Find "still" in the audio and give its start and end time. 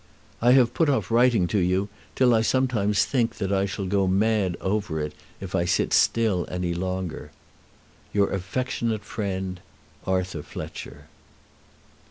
5.93-6.47